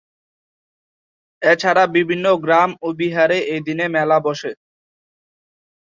[1.41, 4.51] এছাড়া বিভিন্ন গ্রাম ও বিহারে এই দিনে মেলা বসে।